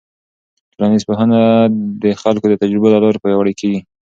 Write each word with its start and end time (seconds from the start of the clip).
ټولنیز 0.73 1.03
پوهه 1.07 1.25
د 2.03 2.05
خلکو 2.21 2.45
د 2.49 2.53
تجربو 2.61 2.91
له 2.93 2.99
لارې 3.03 3.21
پیاوړې 3.23 3.53
کېږي. 3.59 3.79